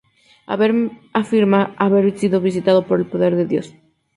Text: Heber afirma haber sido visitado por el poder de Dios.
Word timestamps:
Heber 0.53 0.71
afirma 1.21 1.61
haber 1.77 2.17
sido 2.17 2.41
visitado 2.41 2.87
por 2.87 2.97
el 2.99 3.05
poder 3.05 3.35
de 3.35 3.45
Dios. 3.45 3.75